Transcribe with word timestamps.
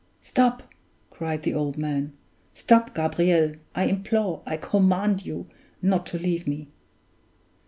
"Stop!" 0.19 0.63
cried 1.11 1.43
the 1.43 1.53
old 1.53 1.77
man. 1.77 2.13
"Stop, 2.55 2.95
Gabriel; 2.95 3.53
I 3.75 3.83
implore, 3.83 4.41
I 4.47 4.57
command 4.57 5.27
you 5.27 5.47
not 5.79 6.07
to 6.07 6.17
leave 6.17 6.47
me!" 6.47 6.69